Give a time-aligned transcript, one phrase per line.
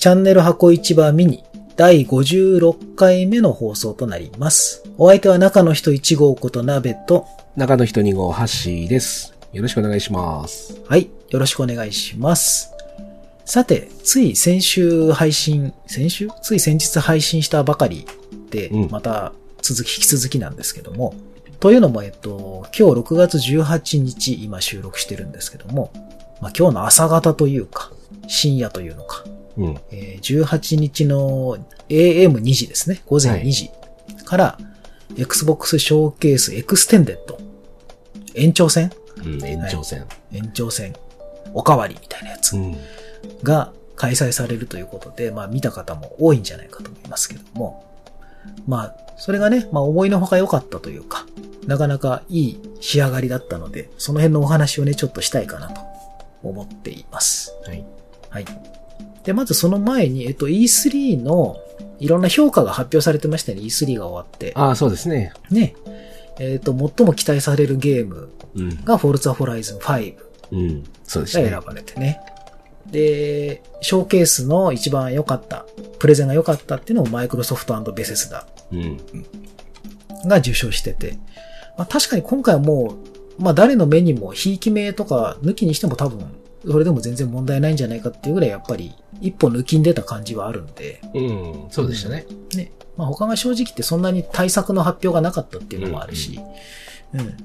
[0.00, 1.44] チャンネル箱市場ミニ
[1.76, 4.82] 第56回目の放送となります。
[4.96, 9.34] お相手は中の人1号こと鍋と、中の人2号ハッシーです。
[9.52, 10.80] よろしくお願いします。
[10.88, 12.72] はい、よろしくお願いします。
[13.44, 16.28] さて、つい先週配信、先週？
[16.40, 18.06] つい先日配信したばかり
[18.48, 21.12] で、うんまた続き、引き続きなんですけども、
[21.58, 25.92] というのも、えっと、今日6月18日、今収録してるんですけども、
[26.40, 27.92] まあ、今日の朝方というか、
[28.28, 29.24] 深夜というのか、
[29.56, 29.80] うん。
[29.90, 31.56] えー18日の
[31.88, 33.02] AM2 時ですね。
[33.06, 33.70] 午前2時
[34.24, 34.58] から、
[35.16, 37.38] Xbox ショーケースエクステンデッド。
[38.34, 38.92] 延長戦
[39.24, 40.06] うん、延長戦。
[40.32, 40.94] 延長戦。
[41.52, 42.76] おかわりみたいなやつうん。
[43.42, 47.86] が開催されるということで、まあ見た方も多いんじゃないかと思いますけども。
[48.66, 51.26] まあ、それがね、まあ思いのほか良かったというか、
[51.66, 55.80] なかなかいい仕上がりだったので、その辺のお話をね、ちょっとしたいかなと
[56.42, 57.54] 思っています。
[57.66, 57.84] はい。
[58.30, 58.44] はい。
[59.24, 61.56] で、まずその前に、えっと、E3 の
[61.98, 63.60] いろんな評価が発表されてましたね。
[63.60, 64.52] E3 が終わって。
[64.54, 65.32] ああ、そうですね。
[65.50, 65.74] ね。
[66.38, 68.84] えっと、最も期待されるゲームうん。
[68.84, 70.14] が Forza Horizon 5
[70.52, 70.84] うん。
[71.04, 71.66] そうですねが選。
[71.66, 72.20] ばれてね。
[72.90, 75.66] で、ショーケースの一番良かった、
[75.98, 78.96] プレゼンが良かったっていうのをマイクロソフトベセスダうん。
[80.26, 81.18] が受賞してて。
[81.76, 82.94] まあ、確かに今回はも
[83.38, 86.26] う、まあ誰の目にも、ひいき目とか抜きにしても多分、
[86.66, 91.66] それでも全然問題ないんじゃないかっていうぐらいやっぱり一歩抜きん出た感じはあるんで、うん。
[91.70, 92.26] そうでしたね。
[92.54, 92.72] ね。
[92.96, 96.38] まあ他が正直言ってそんなに対策の発表がなかったっていうのもあるし、
[97.14, 97.36] うん、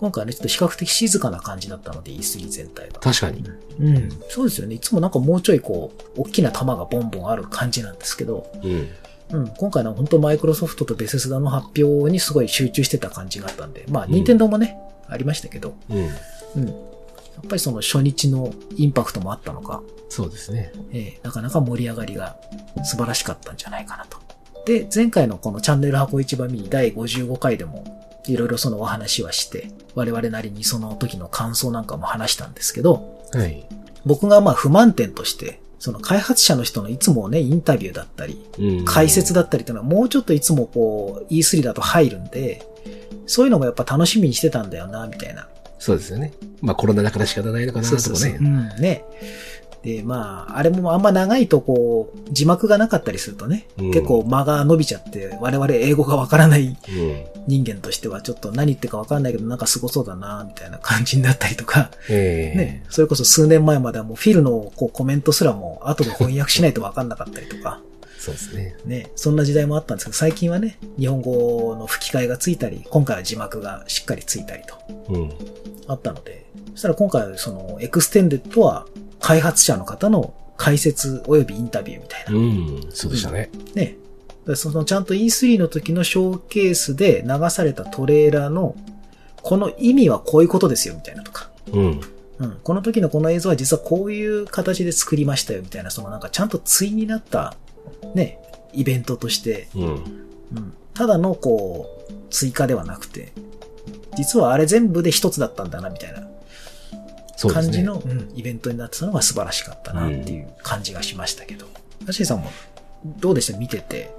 [0.00, 3.00] 今回はね、ちょっと比較的静かな感じだったので E3 全体が。
[3.00, 3.44] 確かに。
[3.78, 4.08] うん。
[4.30, 4.76] そうですよね。
[4.76, 8.88] いつもなんかもうちょいこう、大きな玉がボンボンある感じなんですけど、うん。
[9.32, 9.48] うん。
[9.58, 15.98] 今回の本当マイクロソフトとベセスダの発表にすごい集中してた感じがあったんで、まあ、任天堂もね、ありましたけど、うん。
[16.62, 16.74] うん。
[17.42, 20.72] やっぱりその初日のインパクトもあったのか、そうですね。
[20.92, 22.36] えーなかなか盛り上がりが
[22.84, 24.18] 素晴らしかったんじゃないかなと。
[24.66, 27.84] で、前回のこのチャンネル箱市場ミニ第55回でも、
[28.26, 33.64] いろいろそのお話はして、我々なりにその時の感想なんかも話したんですけど、はい。
[34.04, 38.84] 僕がまあ不満点として、その開発者の人のいつもね、インタビューだったり、うん。
[38.84, 42.66] 解説だったりっていうのはもうちょっといつもこう E3 だと入るんで、
[43.26, 45.48] そういうのもやっぱ楽しみにしてたんだよな、みたいな。
[45.80, 46.32] そうですよね。
[46.62, 48.38] まあコロナだから仕方ないのかなとかね。
[48.40, 49.04] うん、ね。
[49.82, 57.24] で、まあ、あれもあんま長いとこう、字幕がなかったりするとね、うん結構間が伸びちゃって、我々英語がわからないうん。
[57.46, 67.80] 人間としてはちょっと何言ってるかわかんないけどなんかすごそうだな、みたいな感じになったりとか、ええね、それこそ数年前まではもうフィルのこうコメントすらも後で翻訳しないとわかんなかったりとか、
[68.20, 68.76] そうですね。
[68.84, 74.76] ね、そんな時代もあったんですけど、最近はね、日本語の吹き替えがついたり、今回は字幕がしっかりついたりと
[75.08, 75.32] うん。
[75.88, 78.86] あったので、そしたら今回はそのエクステンデッドは
[79.20, 82.32] 開発者の方の解説及びインタビューみたいな。
[82.34, 82.86] うん。
[82.90, 83.50] そうでしたね。
[83.74, 83.96] ね。
[84.46, 88.76] でそのちゃんと E3 の時のショーケースで流されたトレーラーの、
[89.40, 91.50] この意味はこういうことですよみたいなとか。
[91.72, 92.00] うん。
[92.38, 92.58] うん。
[92.62, 97.56] この時のこの映像は実はこういう形で作りましたよみたいな、そのなんかちゃんと対になった、
[98.14, 98.38] ね、
[98.72, 99.82] イベントとしてうん。
[99.84, 99.86] う
[100.60, 103.32] んただのこう、追加ではなくて、
[104.18, 106.28] 実はあれ全部で一つだったんだな、みたいな。
[107.48, 111.66] 感じの、うんイベントになってたのが素晴らしかったな、っていう感じがしましたけど。
[112.06, 112.50] アシーさんも、
[113.20, 113.58] どうでした？
[113.58, 114.10] 見てて。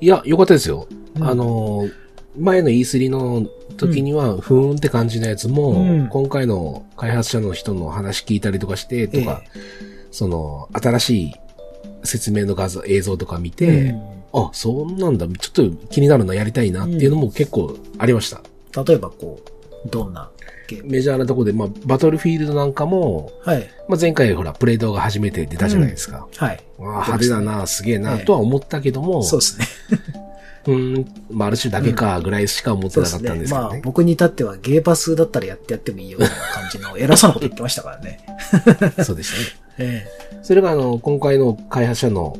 [0.00, 0.88] いや、よかったですよ。
[1.14, 1.92] うんあのー、
[2.36, 3.46] 前の E3 の
[3.76, 9.42] 時には、ふーんって感じのやつも、うん今回の開発者の人の話聞いたりとかして、とか、
[10.10, 11.34] その、新しい
[12.04, 18.42] 説明の画像、映像とか見て、うんあ、そうなんだ、ちょっと気になるな、やりたいなっていうのも結構ありました。
[18.84, 19.40] 例えばこ
[19.86, 20.28] う、どんな
[20.84, 23.70] メジャーなとこで、まあ、バトルフィールドなんかも、はい。
[23.88, 26.26] まあ、前回ほら、プレイ動画初めて出たじゃないですか。
[26.36, 26.64] はい。
[26.80, 29.66] ああ派手だな、すげえな、ええとは思ったけども、そうですね。
[30.66, 33.46] うーん、まあ、ある種だけか、ぐらいしか思ってなかったんで。
[33.46, 33.68] すけどね。
[33.68, 38.20] まあ、僕に至ってはゲーパスだったらやってやってもいいよ、みたいな感じの偉そうなこと言ってましたからね。
[39.04, 39.63] そうでしたね。
[39.78, 40.06] え
[40.42, 42.36] それがあの、今回の開発者の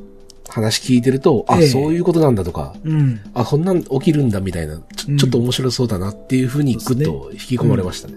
[0.48, 3.20] 話聞いてると、あ、ええそういうことなんだとか、えうん。
[3.34, 8.14] あ、こんなん起きるんだみたいな、ちうんょちょっと面白そうだなっていうふうにグッと引き込まれましたね。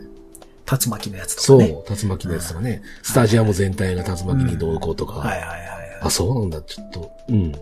[0.69, 1.77] 竜巻のやつとそう、かね。
[2.01, 5.67] 竜巻のやつとかね、スタジアム全体が竜巻にどうこうとか、はいはいはいはい。
[6.01, 7.53] あ、そうなんだ、ちょっと、うん。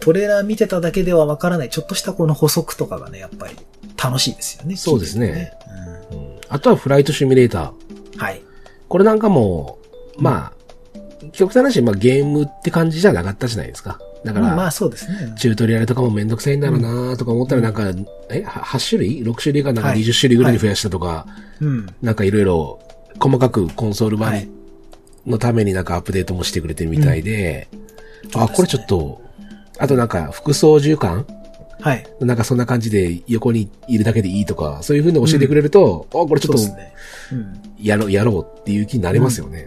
[0.00, 3.54] トレーラー見てただけではわからない、ちょっとしたこの補足とかがね、やっぱり
[4.02, 4.76] 楽しいですよね。
[4.76, 7.70] そうですね聞いててうんあとはフライトシミュレーター。
[8.14, 8.40] うんはい。
[8.88, 9.78] これなんかも、
[10.18, 10.63] まあ、
[11.34, 13.98] 極端な話、まあゲームって感じじゃなかったじゃないですか。
[14.24, 15.34] だから、うんまあそうですね。
[15.38, 17.90] チュートリアルとかもめんどくさいんだろうなとか思ったらなんか、
[18.30, 21.26] え、は8種類 ?6 種類かなんかはい20種類ぐらいに増やしたとか、
[21.60, 21.86] うん。
[22.02, 22.80] なんかいろいろ
[23.18, 24.48] 細かくコンソール版はい
[25.26, 27.68] のためになんかアップデートもしてくれてるみたいで、
[28.34, 29.22] あ、これちょっと、
[29.78, 31.26] あとなんか、服装重感？
[31.80, 32.06] はい。
[32.20, 36.62] なんかそんな感じで横にいるだけでいいとか、そういう風に教えてくれると、あ、これちょっと。
[37.32, 37.62] うん。
[37.80, 39.66] やろう、やろうっていう気になりますよね。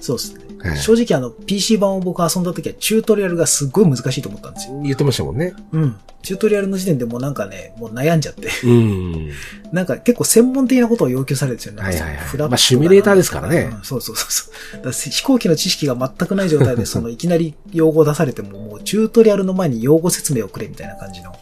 [0.00, 0.43] そうですね。
[0.68, 4.80] はい正直あの、PC 版を僕遊んだ時はチュートリアルがすっごい難しいと思ったんですよ。
[4.82, 5.54] 言ってましたもんね。
[5.72, 5.96] うん。
[6.22, 8.48] チュートリアルの時点でもうなんかね、もう悩んじゃって。
[8.64, 9.30] うん。
[9.72, 11.82] なんか結構専門的なことを要求されるんですよね。
[11.82, 14.50] はいはいはいフラットまあシミュレーターですからねうんそうそうそうそ
[14.80, 14.82] う。
[14.82, 21.30] だ飛行機の知識が全くない状態で、 そのいきなり用語を出されても、もうチュートリアルの前に用語説明をくれみたいな感じの。
[21.36, 21.40] はい。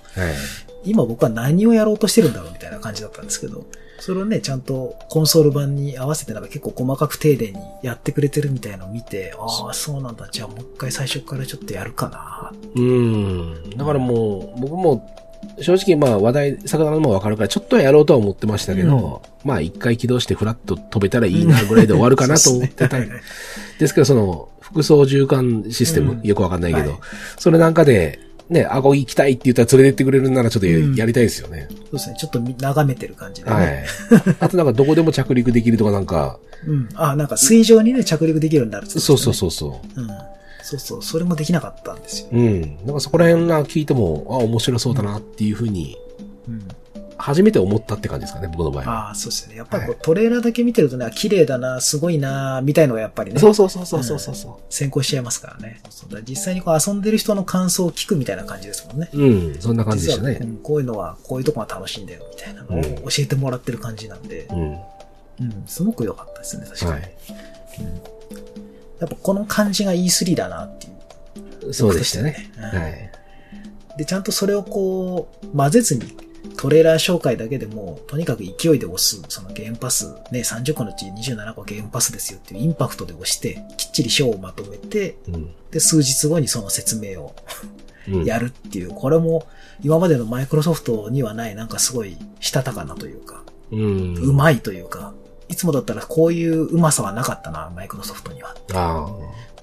[0.85, 3.65] 今僕は何をやろうとしてるんだろうみたいな感じだったんですけど、
[4.05, 10.03] それをね、ちゃんとコンソール版に合わせてなんか結構細かく丁寧にやってくれてるみたいなのを見て、ああ、そう。
[10.03, 10.29] なんだ。
[10.33, 12.53] じゃあもう一回最初からちょっとやるかな。
[12.75, 13.71] うん。
[13.77, 15.09] だからもう、僕も、
[15.61, 22.99] 正直まあ話題、魚のもわかるから、ちょっとはやろうとは思ってましたけど、まあ一回起動してフラッと飛べたらいいなぐらいで終わるかなと思ってた
[23.79, 23.87] で。
[23.87, 26.23] すけど、その、服装縦貫システム、うん。
[26.23, 27.01] よくわかんないけど、はい。
[27.39, 28.19] それなんかで、
[28.53, 31.69] ね、あ、ここ行きたいって言ったら連れてってくれるならちょっとや,、うんりたいですよね。
[31.71, 32.17] そうですね。
[32.19, 33.57] ちょっと見眺めてる感じでね。
[33.57, 33.85] はい。
[34.41, 36.89] あとなんかどこでも着陸できるとかなんか、うん。
[36.95, 40.01] あ、なんか水上にね、着陸できるようになるってことそうそうそうそう。
[40.01, 40.09] うん。
[40.63, 42.29] そうそう、それもできなかったんですよ。
[42.33, 42.61] うん。
[42.85, 45.97] なんかそこら辺が聞いても、あ、面白そうだなっていうふうに、
[46.49, 46.63] うん。
[47.19, 49.07] 初めて思ったって感じですかね、僕の場合は。
[49.09, 49.57] ああ、そうですね。
[49.57, 55.81] やっぱりこう、はいトレーラーだけ見てるとね、あ綺麗だな、すごいな、みたいのがやっぱりね、そうそうそうそうそうそうそ先行しちゃいますからね。
[55.91, 59.09] そうだから実際にこう遊んでる人の感想を聞くみたいな感じですもんね。
[59.13, 59.19] う。
[59.19, 60.39] うん、そんな感じでしたね。
[60.41, 64.73] うんこういうのは、こういうとこが楽しいんだよ、みたいなのを教えてもらってる感じなんで、うん。
[65.41, 66.93] うん、すごく良かったですね、確かに。
[66.93, 67.03] はい。
[69.01, 70.91] やっぱこの感じが E3 だなってい
[71.69, 71.75] う。
[71.75, 72.51] そうでしたね。
[72.57, 73.13] うんはい。
[73.99, 76.17] で、ちゃんとそれをこう、混ぜずに、
[76.63, 85.51] トレーラー紹介だけでも、とにかく勢いで押す、そのゲームパス、ね、30個のうち27個ゲームパスですよっていうインパクトで押して、きっちり章をまとめて、うん。
[85.73, 87.35] で、数日後にその説明を
[88.07, 88.25] うん。
[88.25, 89.45] やるっていう、これも
[89.83, 93.43] 今までのマイクロソフトにはない、なんかすごいしたたかなというか、
[93.73, 94.15] うん。
[94.15, 95.15] うまいというか、
[95.49, 98.55] いつもだったらこういううまさはなかったな、マイクロソフトには。
[98.73, 99.11] あ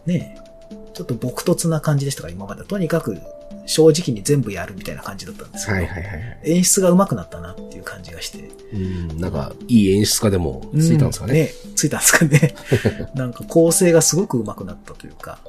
[0.06, 0.50] ねえ
[0.94, 2.68] ちょっと朴突な感じでしたから、今までは。
[2.68, 3.18] とにかく
[3.66, 5.74] 正直に全部やるみたいな感じだったんですあ。
[5.74, 6.40] けど、はいはいはいはい。
[6.44, 8.50] 演出が上手くなったなっていう感じがして。
[8.74, 9.20] うん。
[9.20, 11.52] なんか、いい演出家でもついたんですかね？
[11.72, 12.56] うついたんですかね。
[13.16, 15.40] なんか構成がすごく上手くなったというか、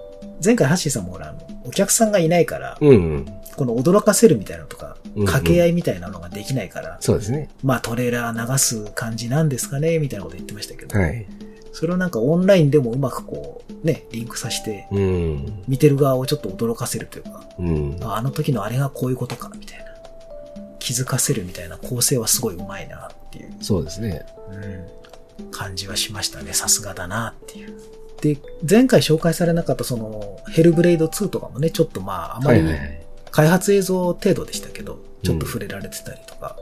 [0.45, 3.27] 前回ハッシーさんもほら、あの、お客さんがいないから、うん。
[3.57, 7.49] この驚かせるみたいなのとかうんうん、掛け合いみたいなのができないから、そうですね。
[7.65, 11.27] まあトレーラー流す感じなんですかね、みたいなこと言ってましたけど、はい。
[11.73, 15.63] それをなんかオンラインでもうまくこう、ね、リンクさせて、うん。
[15.69, 17.99] 見てる側をちょっと驚かせるというか、うん。
[18.03, 19.85] ああの時のあれがこういうことか、みたいな。
[20.79, 24.27] 気づかせるみたいな構成はすごい上手いなっていう、そうですね。
[25.39, 26.53] うん、感じはしましたね。
[26.53, 27.75] さすがだなっていう。
[28.21, 28.39] で、
[28.69, 32.63] 前回紹介されなかったその、ヘルブレイド2とかもね、ちょっとまあ、あまり。
[33.31, 36.57] 開発映像程度でしたけど、ちょっと触れられてたりとか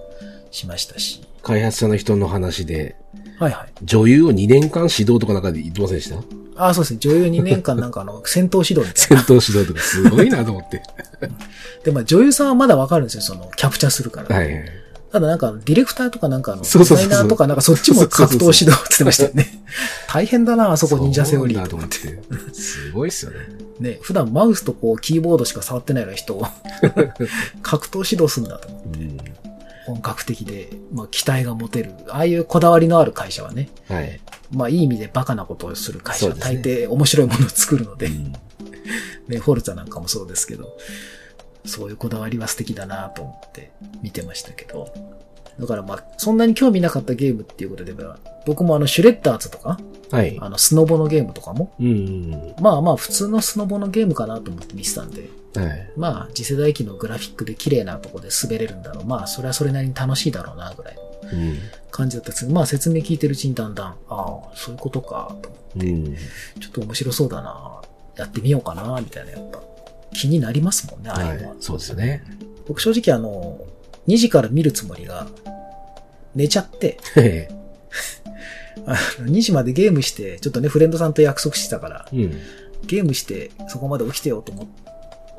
[0.51, 1.23] しましたし。
[1.43, 2.97] 開発者の人の話で、
[3.39, 3.73] はいはい。
[3.85, 6.17] 女優を2年間指導とかなんかで言ってませんでした？
[6.57, 6.99] ああ、そうですね。
[7.01, 10.83] 女優2年間なんかあの、 戦闘指導みたい戦闘指導とかすごいなと思って。
[11.21, 11.29] な。
[11.85, 13.23] で、まあ女優さんはまだわかるんですよ。
[13.23, 14.35] その、キャプチャーするから。
[14.37, 14.65] はいはい。
[15.11, 19.47] ただなんか、ディレクターとかなんかあの、デそうそうそうそうザイナーとかなんかそっちも格闘指導って言ってましたよね。
[20.07, 22.49] 大変だな、あそこ忍者セオリーとと思っ思って。
[22.49, 22.55] て。
[22.55, 23.37] すごいっすよね。
[23.81, 26.47] ね、普段マウスとこう、キーボードしか触ってないような人を、
[27.63, 28.99] 格闘指導するんだと思って。
[28.99, 29.19] うん。
[29.89, 31.93] 本格的で、まあ期待が持てる。
[32.11, 34.21] ああいうこだわりのある会社はね、はい。
[34.51, 38.33] まあいい意味でバカなことをする会社は大抵面白いものを作るので、うん
[39.29, 40.77] ね、フォルツァなんかもそうですけど、
[41.65, 44.93] そういうこだわりは素敵だなと思って見てましたけど。
[45.59, 48.19] だからまあ、そんなに興味なかったゲームっていうことで言えば、
[48.49, 49.79] 僕もあの、シュレッダーズとか、
[50.11, 50.39] はい。
[50.41, 52.55] あの、スノボのゲームとかも、うん。
[52.61, 55.91] まあまあ、普通のスノボのゲームかなと思って見てたんで、はい。
[55.99, 59.05] まあ、次世代機のグラフィックで綺麗なとこで滑れるんだろう。
[59.05, 61.59] まあ、それはそれなりに楽しいだろうな、ぐらいのうん。
[61.91, 66.15] 感じだったんですけど、まあ、説明聞いてるうちにだんだん、ああ、そういうことか、と思って、うん。
[66.15, 67.83] ちょっと面白そうだな、
[68.17, 69.61] やってみようかな、みたいな、やっぱ、
[70.15, 71.51] 気になりますもんね、ああいうのは。
[71.51, 71.59] はい。
[71.61, 72.25] そうですよね。
[72.67, 73.61] 僕正直あの、
[74.07, 75.27] 2時から見るつもりが、
[76.35, 77.49] 寝ちゃって、は い
[78.87, 82.39] あの2時までゲームして、ちょっとね、フレンドさんと約束してたから、うん。
[82.87, 84.67] ゲームして、そこまで起きてようと思っ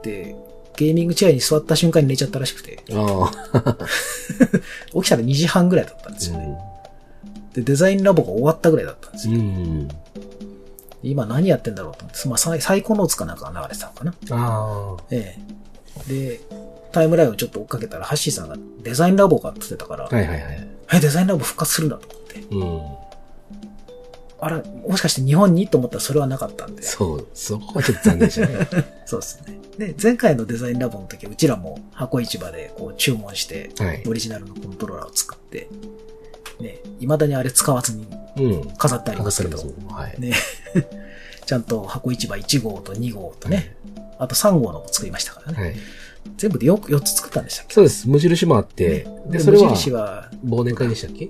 [0.01, 0.35] て、
[0.75, 2.83] ゲーミングチェアに座った瞬間に寝ちゃったらしくて。
[2.87, 2.93] 起
[5.01, 6.57] きたら2時半ぐらいだったんですよね。
[7.53, 9.33] で、デザインラボが終わったぐらいだったんですよ。
[9.35, 9.87] うん。
[11.01, 14.13] 今何やってんだろうと思って、まあ、サイコノーツかなんかが流れてたのかな。
[15.11, 15.37] え
[16.07, 16.11] え。
[16.11, 16.39] で、
[16.91, 20.67] タイムラインをちょっと追っかけたら、ハッシーさんがデザインラボがってたから、はいはいはい。
[20.93, 22.39] え、デザインラボ復活するんだと思って。
[22.51, 22.81] うん。
[24.41, 25.67] あら、もしかして日本に？
[25.67, 26.81] と思ったらそれはなかったんで。
[26.83, 28.67] そう、そこはちょっと残念でしたね。
[29.05, 29.59] そうですね。
[29.77, 34.13] で、前回のデザインラボの時、うちらも箱市場でこう注文して、はいオ。
[34.13, 35.67] リジナルのコントローラーを作って、
[36.59, 38.69] ね、未だにあれ使わずにうん。
[38.77, 40.21] 飾ってありますけど、わかりますはい。
[40.21, 40.33] ね、
[41.45, 43.75] ちゃんと箱市場1号と2号とね、
[44.17, 45.61] あと3号のも作りましたからね。
[45.61, 45.75] はい。
[46.37, 47.73] 全部で 4, 4つ作ったんでしたっけ？
[47.75, 48.07] そうです。
[48.09, 51.29] 無印もあって、で、で、それは忘年会でしたっけ？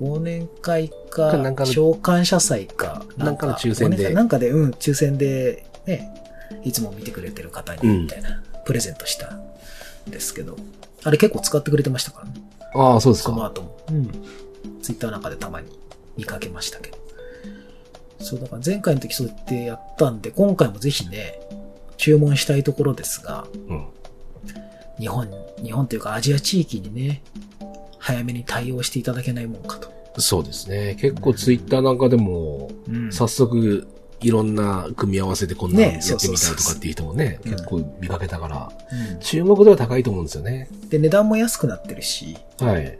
[0.00, 6.10] 忘年会かかなんか、の召喚者祭か、なんかの抽選でなんかで、うん、抽選で、ね、
[6.64, 10.56] いつも見てくれてる方に、みたいな、プレゼントしたんですけど、
[11.04, 12.34] あれ結構使ってくれてましたからね。
[12.74, 13.30] ああ、そうですか。
[13.30, 13.76] その後も。
[13.90, 14.10] うん。
[14.82, 15.68] ツイッターなんかでたまに
[16.16, 16.98] 見かけましたけど。
[18.18, 21.40] そう、だから前回の時そうやってやったんで、今回もぜひね、
[21.96, 23.86] 注文したいところですが、うん。
[24.98, 25.28] 日本、
[25.62, 27.22] 日本というかアジア地域にね、
[27.98, 29.83] 早めに対応していただけないもんかと。
[30.18, 30.96] そうですね。
[31.00, 33.86] 結構ツイッターなんかでも、うん早速、
[34.20, 38.72] いろんな組み合わせでこんなのやねってみたいとかっていう人もね、うん結構見かけたから、
[39.12, 40.68] うん注目度は高いと思うんですよね。
[40.88, 42.98] で、値段も安くなってるし、はい。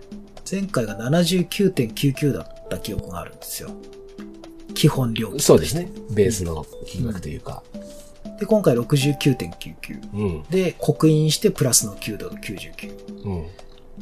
[0.51, 3.71] 前回が79.99だった記憶があるんですよ。
[4.75, 5.41] 基本料金。
[5.41, 5.89] そうですね。
[6.11, 7.63] ベースの金額というか。
[8.39, 10.15] で、今回69.99。
[10.15, 10.43] うん。
[10.51, 13.25] で、刻印してプラスの9ドル99。
[13.25, 13.47] うん。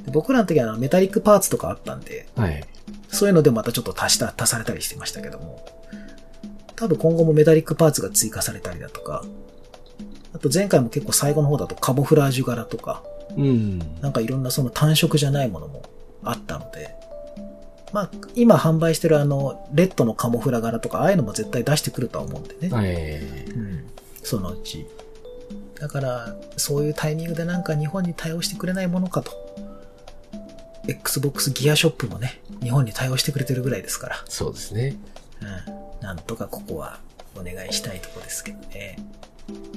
[0.04, 2.64] で僕らの時はあのメタリックパーツとかあったんで、はい。
[3.12, 5.64] そういうのでまたちょっと足した、足されたりしてましたけども、
[6.74, 9.24] 多分今後もメタリックパーツが追加されたりだとか、
[10.34, 13.04] あと前回も結構最後の方だとカモフラージュ柄とか、
[13.36, 13.78] うん。
[14.00, 15.82] なんかいろんなその単色じゃないものも
[16.24, 16.94] あったので、
[17.92, 22.74] まあ、今販売してるあの、レッドのカモフラ柄とか、ああいうのも絶対出してくるとは思うんでね。
[22.74, 23.20] はい。
[23.20, 23.86] うん。
[24.22, 24.86] そのうち。
[25.78, 29.51] だから、そういうタイミングでなんか日本に対応してくれないものかと。
[30.88, 34.24] Xbox ギアショップもね、日本に対応してくれてるぐらいですから。
[34.28, 34.96] そうですね。
[35.40, 36.02] うん。
[36.04, 36.98] なんとかここは
[37.36, 38.98] お願いしたいとこですけどね。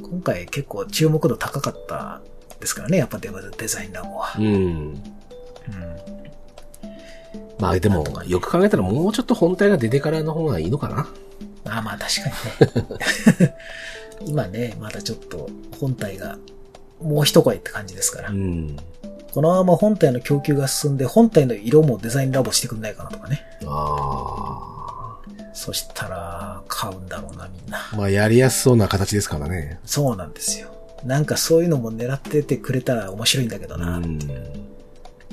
[0.02, 2.22] 今回結構注目度高かった
[2.60, 3.30] ですからね、やっぱデ
[3.68, 4.34] ザインラボは。
[4.38, 4.46] うん。
[4.46, 4.96] うん。
[7.60, 11.08] まあでもよく考えたらもうちょっと本体が出てからの方がいいのかな。
[11.64, 12.30] まあまあ確か
[13.40, 13.56] にね。
[14.26, 16.38] 今ね、まだちょっと本体が
[17.02, 18.30] もう一声って感じですから。
[18.30, 18.78] うん。
[19.36, 23.44] このまま本体の供給が進んで、本体の色もデザインラボしてくんないかなとかね。
[23.66, 25.20] あ
[25.52, 27.80] そしたら、買うんだろうな、みんな。
[27.80, 27.98] あ。
[27.98, 29.82] まあやりやすそうな形ですからね。
[29.84, 30.70] そうなんですよ。
[31.04, 33.98] なんかそういうのも狙っててくれたら面白いんだけどうな。
[34.00, 34.20] ん。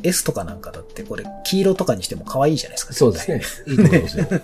[0.03, 2.95] S とかなんかだってこれ黄色とかにしても可愛いじゃないですか。
[2.95, 3.41] そうですね。
[3.69, 4.27] いいと思いますよ。
[4.31, 4.43] うん。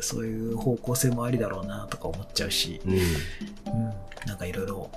[0.00, 2.92] そういう方向性もありだろうなとか思っちゃうし、うん。
[2.92, 3.02] うん。
[4.24, 4.88] なんかいろいろ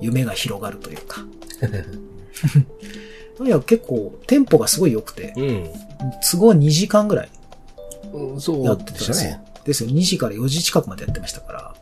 [0.00, 1.24] 夢が広がるというか。
[3.36, 5.66] とにかく結構テンポがすごい良くて、うん。
[6.30, 7.28] 都合2時間ぐらい
[8.12, 9.14] うんそやってたんですよ。
[9.14, 9.44] したね。
[9.64, 9.90] ですよ。
[9.90, 11.74] 2時から4時近くまでやってましたから。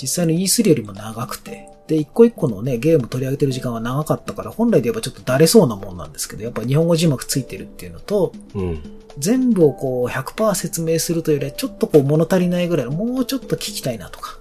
[0.00, 1.68] 実際の E3 よりも長くて。
[1.86, 8.82] で、一個一個のね、ゲーム取り上げてる時間は長かったから、本来で言えばちょっとだれそうなもんなんですけど、やっぱ日本語字幕ついてるっていうのと、うん。
[9.18, 14.38] 全部をこう100%説明するというよりは、ちょっとこう物足りないぐらいの、もうちょっと聞きたいなとか、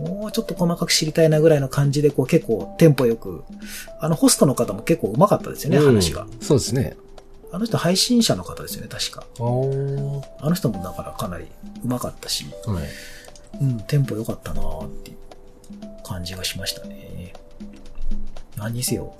[0.00, 3.44] もうちょっと細かく知りたいなぐらいの感じで、こう結構テンポよく、
[4.00, 6.22] あのホストの方も結構上手かったですよね、話が。
[6.22, 6.96] うんそうですね。
[7.52, 9.24] あの人配信者の方ですよね、確か。
[9.38, 11.46] あの人もだからかなり
[11.84, 12.84] 上手かったし、はい。
[13.60, 15.16] うん、テンポ良かったなーっていう
[16.04, 17.32] 感じがしましたね。
[18.56, 19.14] 何にせよ、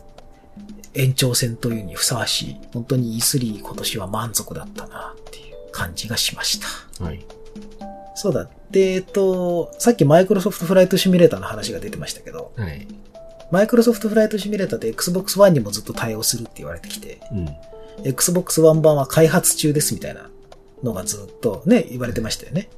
[0.95, 6.61] 延長戦というにふさわしい、本当に E3 今年は満足だったなっていう感じがしまし
[6.99, 7.05] た。
[7.05, 7.25] はい。
[8.15, 8.49] そうだ。
[8.71, 12.87] で、えっと、さっきマイクロソフトフライトシミュレーターの話が出てましたけど、はい。
[13.51, 17.49] マイクロソフトフライトシミュレーターって Xbox One にもずっと対応するって言われてきて、うん。
[18.05, 20.31] Xbox One 版は開発中ですみたいな
[20.83, 22.69] のがずっとね、言われてましたよね。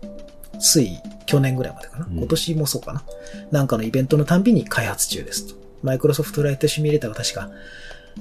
[0.60, 2.06] つい去年ぐらいまでかな。
[2.06, 3.02] うん今年もそうかな。
[3.50, 5.60] なんかのイベントのたんびに開発中ですと。
[5.82, 7.50] マイクロソフトフライトシミュレーターが確か、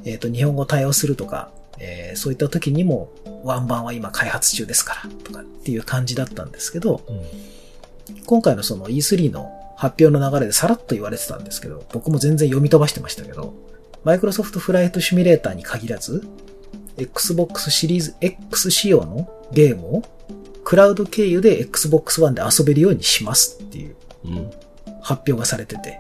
[0.06, 3.10] えっ、と、日本語対応するとか、えーそういった時にも、
[3.44, 7.22] ワン版は今開発中ですから、とかっていう感じだったんですけど、うん。
[8.26, 13.54] 今回のその E3 の発表の流れでさらっと言われてたんですけど、僕も全然読み飛ばしてましたけど、
[14.04, 16.28] マイクロソフトフライトシミュレーターに限らず、
[16.98, 20.04] Xbox シリーズ X 仕様のゲームを
[20.64, 23.96] クラウド経由で Xbox One で遊べるようにしますっていう
[24.26, 24.52] うん。
[25.02, 26.00] 発表がされてて、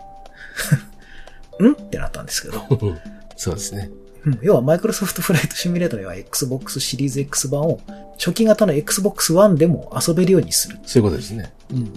[1.63, 1.71] ん？
[1.71, 2.67] ってなったんですけど、
[3.35, 3.89] そうですね。
[4.25, 7.79] うん要はマイクロソフトフライトシミュレーターでは Xbox シリーズ X 版を
[8.13, 11.51] 初期型の Xbox One でも遊べるようにするそういうことですね。
[11.71, 11.91] うん。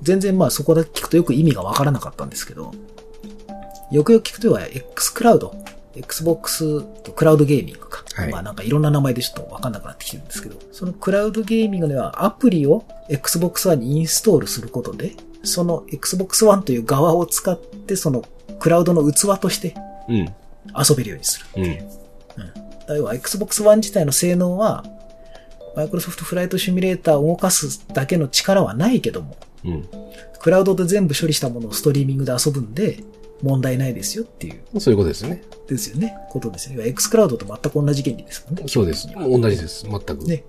[0.00, 2.72] 全然まあそこだけ聞くとよく意味がわからなかったんですけど、
[3.90, 5.54] よくよく聞くとは X クラウド、
[5.94, 8.04] Xbox とクラウドゲーミングか。
[8.14, 15.12] はいまあなんかいろんな名前でちょっとわかんなくなってきてるんですけど、そのクラウドゲーミングではアプリを Xbox One にインストールすることで、
[15.44, 18.24] その Xbox One という側を使って、その
[18.58, 19.74] クラウドの器として
[20.08, 20.34] うん。
[20.76, 21.46] 遊べるようにする。
[21.56, 21.76] うん。
[21.76, 21.88] だか
[22.88, 24.84] ら要は Xbox One 自体の性能は、
[25.76, 29.88] Microsoft フライトシミュレーターを動かすだけの力はないけども、うん。
[30.40, 33.02] クラウドで全部処理したものをストリーミングで遊ぶんで、
[33.42, 35.42] 問題ないですよっていう、そういうことですよね。
[35.68, 36.16] ですよね。
[36.30, 36.88] ことですよね。
[36.88, 38.64] X クラウドと全く同じ原理ですもんね。
[38.66, 39.08] そうです。
[39.14, 39.86] 同じです。
[39.86, 40.16] 全く。
[40.24, 40.44] ね。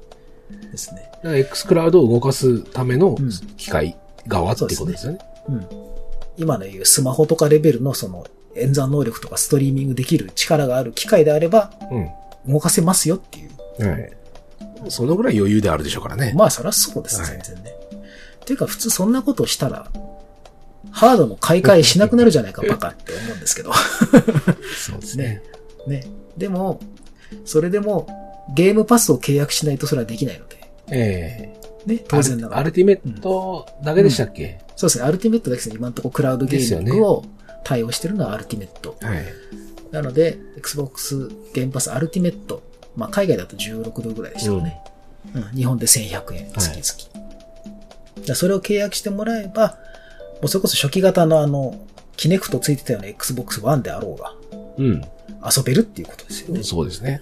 [0.71, 1.09] ですね。
[1.17, 3.95] だから X クラウドを動かすためのうん機械
[4.27, 5.19] 側っていうことですよね。
[5.49, 5.67] うん。
[6.37, 8.25] 今の言うスマホとかレベルのその
[8.55, 11.71] 演算能力とかストリーミングできる力がある機械であれば
[12.47, 13.49] 動かせますよっていう。
[13.79, 13.91] うん。
[13.91, 14.13] はい。
[14.87, 16.33] そのぐらい余裕であるでしょうからね。
[16.35, 17.71] まあそりゃそうです、はい全然ね。
[18.41, 19.91] っていうか普通そんなことをしたら、
[20.91, 23.71] ハードの買い替えしなくなるじゃないか、バカって思うんですけど。
[24.77, 25.43] そうですね。
[25.85, 26.07] ね。
[26.37, 26.79] でも、
[27.45, 28.07] それでも
[28.55, 30.59] ゲームパスを契約しないとそれはできないので。
[30.91, 32.61] ええね、当然ながら。
[32.61, 35.75] アルティメットだけでしたっけ、そうですね、アルティメットだけですね。
[35.77, 37.25] 今のところクラウドゲーミングを
[37.63, 38.95] 対応してるのはアルティメット。
[39.01, 39.25] はい。
[39.91, 42.63] なので、Xbox ゲームパスアルティメット。
[42.95, 44.81] まあ、海外だと16ドルぐらいでしたかね。
[45.35, 47.25] うん、日本で1100円、月々。
[48.23, 49.77] じゃあそれを契約してもらえば、
[50.41, 51.75] もうそれこそ初期型のあの、
[52.17, 54.33] キネクトついてたような Xbox One であろうが、
[54.77, 55.01] うん。
[55.55, 56.63] 遊べるっていうことですよね。
[56.63, 57.21] そうですね。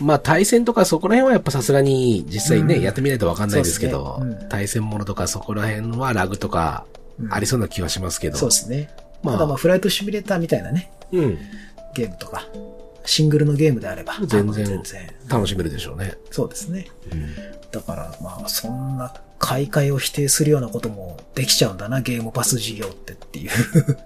[0.00, 6.86] まあ対戦とかそこら辺はやっぱさすがに実際ね、うんやってみないとわかんないですけど、ねうん対戦ものとかそこら辺はラグとか
[7.20, 8.36] うんありそうな気はしますけど。
[8.36, 8.90] そうですね。
[9.24, 11.38] まあただまあ、フライトシミュレーターみたいなね、うん。
[11.94, 12.46] ゲームとか、
[13.04, 15.10] シングルのゲームであれば、全然全然。
[15.28, 16.14] 楽しめるでしょうね。
[16.30, 16.86] そうですね。
[17.12, 17.34] うん。
[17.70, 23.50] だからまあ、そんな買い替えを否定するようなこともできちゃうんだな、ゲームパス事業ってっていう。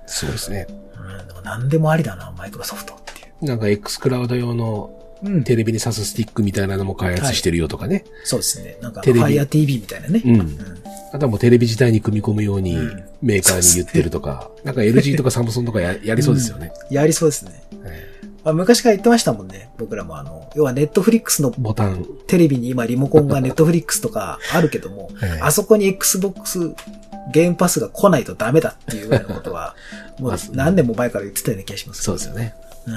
[0.06, 0.66] そうですね。
[0.96, 3.44] うん、でも何でもありだな、マイクロソフトっていう。
[3.44, 8.04] なんか X クラウド用のうんテレビに挿すスティックみたいなのも開発してるよとかね。
[8.24, 8.76] そうですね。
[8.80, 10.22] なんか、テレビ Fire TV みたいなね。
[10.24, 10.58] うんうん
[11.10, 16.70] あとはもうテレビ自体に組み込むようにうんメーカーに言ってるとか、なんか LG とかサムソンとかややりそうですよね。
[16.90, 17.62] やりそうですね。
[17.84, 19.70] えまあ、昔から言ってましたもんね。
[19.78, 22.06] 僕らもあの、要はネットフリックスのえボタン。
[22.26, 26.74] テレビに今リモコンがネットフリックスとかあるけども、ええあそこに Xbox
[27.32, 29.74] ゲームパスが来ないとダメだっていうようなことは、
[30.20, 32.02] もうまあ何年も前から言ってたような気がします。
[32.02, 32.54] そうですよね。
[32.86, 32.94] うん。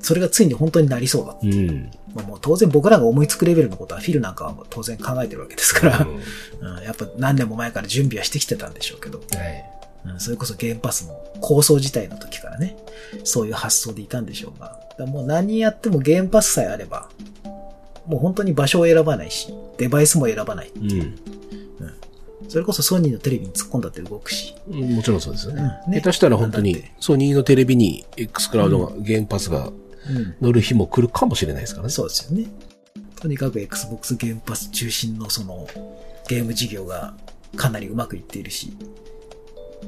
[0.00, 1.36] それがついに本当になりそうだ。
[1.42, 1.90] うん。
[2.14, 9.64] まあ、もう当然僕らが思いつくレベルのことはフィルなんかはもう当然考えてるわけですから、うんうん、やっぱ何年も前から準備はしてきてたんでしょうけど、はい。
[10.06, 12.76] うん、それこそゲームパスの構想自体の時からね、
[13.24, 17.08] そういう発想でいたんでしょうが、もう何やってもゲームパスさえあれば、
[18.06, 20.70] もう本当に場所を選ばないし、デバイスも選ばない。
[20.74, 21.16] うん。
[22.50, 25.62] それこそソニーのテレビに突っ込んだって動くし、うんもちろんそうですよね。
[25.86, 29.70] うんね下手したら本当にソニーのテレビに X クラウドが、ゲームパスが
[30.08, 31.92] うん、乗る日も来るかもしれないですからね。
[31.92, 32.48] そうですよね。
[33.20, 35.68] とにかく Xbox ゲームパス中心のその
[36.28, 37.14] ゲーム事業が
[37.54, 38.72] かなりうまくいっているし、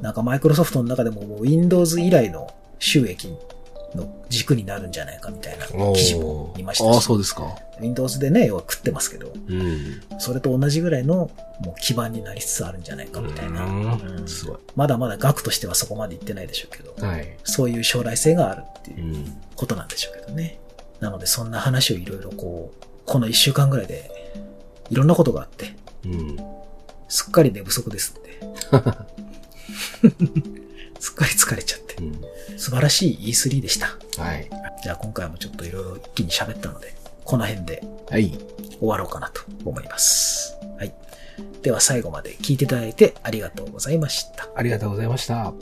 [0.00, 3.34] なんかマイクロソフトの中でももう Windows 以来の収益
[3.94, 7.56] の軸になるんじゃないかみたいな記事も見ましたああ、し、そうですか。
[7.80, 10.00] Windows でね、要は食ってますけど、うん。
[10.18, 13.64] それと同じぐらいのもう基盤になりつつあるんじゃないかみたいな。
[13.64, 14.58] うんうんすごい。
[14.76, 17.36] まだまだ額としてはそこまでいってないでしょうけど、はい。
[17.44, 19.36] そういう将来性があるっていううん。
[19.56, 20.58] ことなんでしょうけどね。
[21.00, 24.10] なのでそんな話をいろいろこう、この一週間ぐらいで
[24.90, 25.74] いろんなことがあって、
[26.04, 26.36] うん。
[27.08, 28.40] すっかり寝不足ですって。
[31.02, 31.96] すっかり疲れちゃって。
[31.96, 32.20] うん
[32.56, 33.96] 素晴らしい E3 でした。
[34.22, 34.48] はい。
[34.84, 38.30] じゃあ今回もちょっといろいろ一気に喋ったので、この辺ではい。
[38.78, 40.56] 終わろうかなと思います。
[40.78, 40.94] はい。
[41.62, 44.48] では最後まで聞いていただいてありがとうございました。
[44.54, 45.52] ありがとうございました。